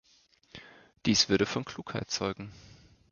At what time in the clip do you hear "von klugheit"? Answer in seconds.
1.45-2.09